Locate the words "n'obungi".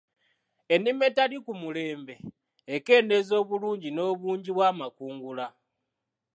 3.91-4.51